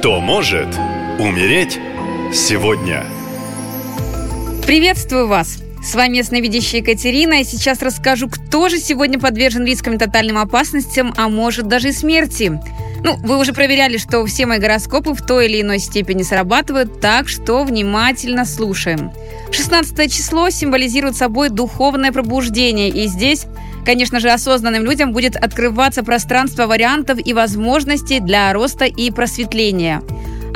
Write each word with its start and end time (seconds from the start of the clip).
Кто 0.00 0.18
может 0.18 0.68
умереть 1.18 1.78
сегодня? 2.32 3.04
Приветствую 4.66 5.28
вас! 5.28 5.58
С 5.84 5.94
вами 5.94 6.16
ясновидящая 6.16 6.80
Екатерина, 6.80 7.42
и 7.42 7.44
сейчас 7.44 7.82
расскажу, 7.82 8.30
кто 8.30 8.70
же 8.70 8.78
сегодня 8.78 9.18
подвержен 9.20 9.66
рискам 9.66 9.96
и 9.96 9.98
тотальным 9.98 10.38
опасностям, 10.38 11.12
а 11.18 11.28
может 11.28 11.68
даже 11.68 11.90
и 11.90 11.92
смерти. 11.92 12.58
Ну, 13.04 13.16
вы 13.16 13.38
уже 13.38 13.52
проверяли, 13.52 13.98
что 13.98 14.24
все 14.24 14.46
мои 14.46 14.58
гороскопы 14.58 15.12
в 15.12 15.20
той 15.20 15.48
или 15.48 15.60
иной 15.60 15.78
степени 15.78 16.22
срабатывают, 16.22 17.02
так 17.02 17.28
что 17.28 17.62
внимательно 17.64 18.46
слушаем. 18.46 19.10
16 19.50 20.10
число 20.10 20.48
символизирует 20.48 21.14
собой 21.14 21.50
духовное 21.50 22.10
пробуждение, 22.10 22.88
и 22.88 23.06
здесь 23.06 23.44
Конечно 23.84 24.20
же, 24.20 24.30
осознанным 24.30 24.84
людям 24.84 25.12
будет 25.12 25.36
открываться 25.36 26.02
пространство 26.02 26.66
вариантов 26.66 27.18
и 27.24 27.32
возможностей 27.32 28.20
для 28.20 28.52
роста 28.52 28.84
и 28.84 29.10
просветления. 29.10 30.02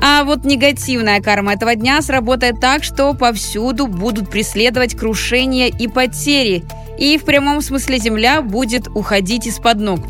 А 0.00 0.24
вот 0.24 0.44
негативная 0.44 1.20
карма 1.20 1.54
этого 1.54 1.74
дня 1.74 2.02
сработает 2.02 2.60
так, 2.60 2.84
что 2.84 3.14
повсюду 3.14 3.86
будут 3.86 4.28
преследовать 4.28 4.94
крушения 4.94 5.68
и 5.68 5.88
потери. 5.88 6.64
И 6.98 7.16
в 7.16 7.24
прямом 7.24 7.62
смысле 7.62 7.98
земля 7.98 8.42
будет 8.42 8.88
уходить 8.88 9.46
из-под 9.46 9.78
ног. 9.78 10.00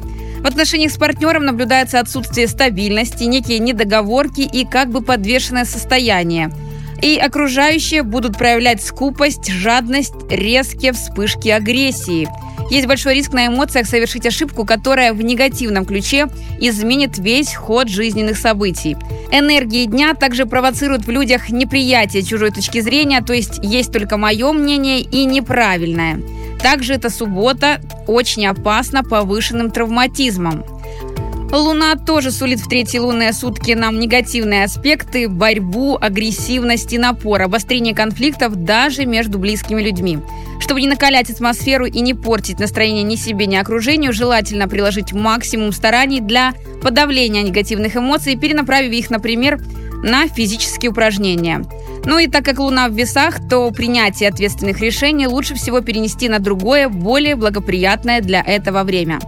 В 0.41 0.47
отношениях 0.47 0.91
с 0.91 0.99
партнером 0.99 1.45
наблюдается 1.45 2.01
отсутствие 2.01 2.49
стабильности, 2.49 3.25
некие 3.25 3.61
недоговорки 3.61 4.41
и 4.41 4.67
как 4.67 4.91
бы 4.91 5.01
подвешенное 5.01 5.65
состояние. 5.65 6.51
И 7.03 7.19
окружающие 7.19 8.03
будут 8.03 8.39
проявлять 8.39 8.83
скупость, 8.83 9.51
жадность, 9.51 10.15
резкие 10.31 10.93
вспышки 10.93 11.49
агрессии. 11.49 12.29
Есть 12.71 12.87
большой 12.87 13.15
риск 13.15 13.33
на 13.33 13.49
эмоциях 13.49 13.87
совершить 13.87 14.27
ошибку, 14.27 14.65
которая 14.65 15.13
в 15.13 15.23
негативном 15.23 15.85
ключе 15.85 16.29
изменит 16.61 17.19
весь 17.19 17.55
ход 17.55 17.89
жизненных 17.89 18.39
событий. 18.39 18.97
Энергии 19.31 19.85
дня 19.85 20.15
также 20.15 20.47
провоцируют 20.47 21.05
в 21.05 21.11
людях 21.11 21.51
неприятие 21.51 22.23
чужой 22.23 22.51
точки 22.51 22.81
зрения, 22.81 23.21
то 23.21 23.35
есть 23.35 23.61
есть 23.63 23.93
только 23.93 24.17
мое 24.17 24.53
мнение 24.53 25.01
и 25.01 25.25
неправильное. 25.27 26.21
Также 26.63 26.95
эта 26.95 27.11
суббота 27.11 27.81
очень 28.07 28.47
опасна 28.47 29.03
повышенным 29.03 29.71
травматизмом. 29.71 30.65
Луна 31.59 31.95
тоже 31.95 32.33
сулит 32.33 32.59
в 32.61 32.69
третьи 32.69 32.99
лунные 32.99 33.33
сутки 33.33 33.73
нам 33.73 34.01
негативные 34.01 34.65
аспекты, 34.65 35.29
борьбу, 35.29 35.97
агрессивность 36.01 36.93
и 36.93 36.99
напор, 36.99 37.43
обострение 37.43 37.95
конфликтов 37.95 38.57
даже 38.57 39.07
между 39.07 39.39
близкими 39.39 39.81
людьми. 39.81 40.19
Чтобы 40.59 40.81
не 40.81 40.89
накалять 40.89 41.31
атмосферу 41.31 41.87
и 41.87 42.01
не 42.01 42.13
портить 42.13 42.59
настроение 42.59 43.05
ни 43.05 43.15
себе, 43.15 43.47
ни 43.47 43.55
окружению, 43.55 44.13
желательно 44.13 44.67
приложить 44.67 45.13
максимум 45.13 45.73
стараний 45.73 46.21
для 46.21 46.55
подавления 46.83 47.43
негативных 47.43 47.97
эмоций, 47.97 48.37
перенаправив 48.37 48.93
их, 48.93 49.11
например, 49.11 49.61
на 50.03 50.27
физические 50.27 50.91
упражнения. 50.91 51.65
Ну 52.05 52.19
и 52.19 52.27
так 52.27 52.45
как 52.45 52.59
Луна 52.59 52.89
в 52.89 52.93
весах, 52.95 53.37
то 53.49 53.71
принятие 53.71 54.29
ответственных 54.29 54.81
решений 54.81 55.29
лучше 55.29 55.55
всего 55.55 55.81
перенести 55.81 56.29
на 56.29 56.41
другое, 56.41 56.89
более 56.89 57.37
благоприятное 57.37 58.21
для 58.21 58.43
этого 58.43 58.83
время. 58.83 59.21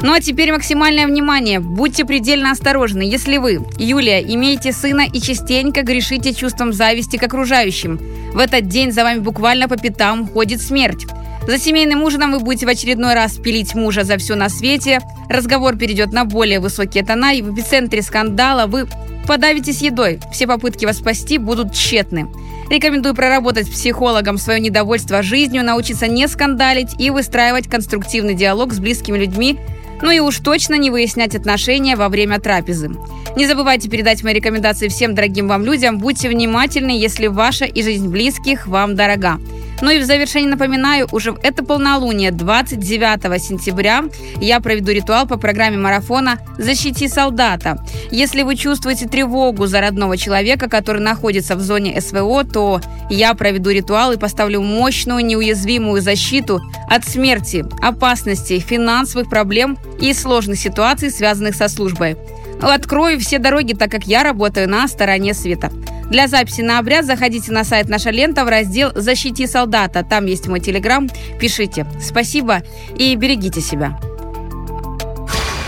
Ну 0.00 0.12
а 0.12 0.20
теперь 0.20 0.52
максимальное 0.52 1.06
внимание. 1.06 1.58
Будьте 1.58 2.04
предельно 2.04 2.52
осторожны. 2.52 3.02
Если 3.02 3.36
вы, 3.36 3.66
Юлия, 3.78 4.22
имеете 4.22 4.72
сына 4.72 5.04
и 5.12 5.20
частенько 5.20 5.82
грешите 5.82 6.32
чувством 6.32 6.72
зависти 6.72 7.16
к 7.16 7.24
окружающим, 7.24 8.00
в 8.32 8.38
этот 8.38 8.68
день 8.68 8.92
за 8.92 9.02
вами 9.02 9.18
буквально 9.18 9.68
по 9.68 9.76
пятам 9.76 10.28
ходит 10.28 10.62
смерть. 10.62 11.06
За 11.48 11.58
семейным 11.58 12.02
ужином 12.02 12.32
вы 12.32 12.40
будете 12.40 12.66
в 12.66 12.68
очередной 12.68 13.14
раз 13.14 13.38
пилить 13.38 13.74
мужа 13.74 14.04
за 14.04 14.18
все 14.18 14.36
на 14.36 14.48
свете, 14.48 15.00
разговор 15.28 15.76
перейдет 15.76 16.12
на 16.12 16.24
более 16.24 16.60
высокие 16.60 17.04
тона, 17.04 17.34
и 17.34 17.42
в 17.42 17.54
эпицентре 17.54 18.02
скандала 18.02 18.66
вы 18.66 18.86
подавитесь 19.26 19.80
едой. 19.80 20.20
Все 20.30 20.46
попытки 20.46 20.84
вас 20.84 20.98
спасти 20.98 21.38
будут 21.38 21.72
тщетны. 21.72 22.28
Рекомендую 22.70 23.14
проработать 23.14 23.66
с 23.66 23.70
психологом 23.70 24.36
свое 24.36 24.60
недовольство 24.60 25.22
жизнью, 25.22 25.64
научиться 25.64 26.06
не 26.06 26.28
скандалить 26.28 27.00
и 27.00 27.10
выстраивать 27.10 27.66
конструктивный 27.66 28.34
диалог 28.34 28.74
с 28.74 28.78
близкими 28.78 29.18
людьми, 29.18 29.58
ну 30.02 30.10
и 30.10 30.20
уж 30.20 30.38
точно 30.38 30.74
не 30.74 30.90
выяснять 30.90 31.34
отношения 31.34 31.96
во 31.96 32.08
время 32.08 32.40
трапезы. 32.40 32.90
Не 33.36 33.46
забывайте 33.46 33.88
передать 33.88 34.22
мои 34.24 34.34
рекомендации 34.34 34.88
всем 34.88 35.14
дорогим 35.14 35.48
вам 35.48 35.64
людям. 35.64 35.98
Будьте 35.98 36.28
внимательны, 36.28 36.90
если 36.90 37.26
ваша 37.26 37.64
и 37.64 37.82
жизнь 37.82 38.08
близких 38.08 38.66
вам 38.66 38.96
дорога. 38.96 39.38
Ну 39.80 39.90
и 39.90 40.00
в 40.00 40.04
завершение 40.04 40.50
напоминаю, 40.50 41.06
уже 41.12 41.32
в 41.32 41.38
это 41.42 41.64
полнолуние 41.64 42.32
29 42.32 43.42
сентября 43.42 44.04
я 44.40 44.58
проведу 44.60 44.90
ритуал 44.90 45.26
по 45.26 45.36
программе 45.36 45.76
марафона 45.76 46.40
«Защити 46.58 47.06
солдата». 47.06 47.84
Если 48.10 48.42
вы 48.42 48.56
чувствуете 48.56 49.06
тревогу 49.06 49.66
за 49.66 49.80
родного 49.80 50.16
человека, 50.16 50.68
который 50.68 51.00
находится 51.00 51.54
в 51.54 51.60
зоне 51.60 52.00
СВО, 52.00 52.42
то 52.42 52.80
я 53.08 53.34
проведу 53.34 53.70
ритуал 53.70 54.12
и 54.12 54.18
поставлю 54.18 54.62
мощную 54.62 55.24
неуязвимую 55.24 56.02
защиту 56.02 56.60
от 56.90 57.04
смерти, 57.04 57.64
опасностей, 57.80 58.58
финансовых 58.58 59.30
проблем 59.30 59.78
и 60.00 60.12
сложных 60.12 60.58
ситуаций, 60.58 61.10
связанных 61.10 61.54
со 61.54 61.68
службой. 61.68 62.16
Открою 62.60 63.20
все 63.20 63.38
дороги, 63.38 63.74
так 63.74 63.90
как 63.92 64.04
я 64.08 64.24
работаю 64.24 64.68
на 64.68 64.88
стороне 64.88 65.34
света. 65.34 65.70
Для 66.10 66.26
записи 66.26 66.62
на 66.62 66.78
обряд 66.78 67.04
заходите 67.04 67.52
на 67.52 67.64
сайт 67.64 67.88
«Наша 67.88 68.10
лента» 68.10 68.44
в 68.44 68.48
раздел 68.48 68.92
«Защити 68.94 69.46
солдата». 69.46 70.02
Там 70.02 70.26
есть 70.26 70.48
мой 70.48 70.60
телеграм. 70.60 71.08
Пишите. 71.38 71.86
Спасибо 72.00 72.62
и 72.96 73.14
берегите 73.14 73.60
себя. 73.60 73.98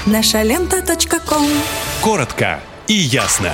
Наша 0.07 0.43
лента. 0.43 0.83
Коротко 2.01 2.61
и 2.89 2.95
ясно. 2.95 3.53